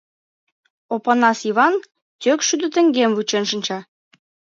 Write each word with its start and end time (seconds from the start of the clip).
Опанас 0.93 1.39
Йыван 1.47 1.75
тек 2.21 2.39
шӱдӧ 2.47 2.67
теҥгем 2.73 3.11
вучен 3.13 3.43
шинча! 3.49 3.79